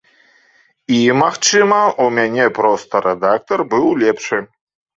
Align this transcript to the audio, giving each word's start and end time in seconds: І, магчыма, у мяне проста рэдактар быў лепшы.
І, 0.99 1.01
магчыма, 1.23 1.79
у 2.05 2.09
мяне 2.17 2.49
проста 2.59 3.05
рэдактар 3.09 3.65
быў 3.77 3.87
лепшы. 4.05 4.45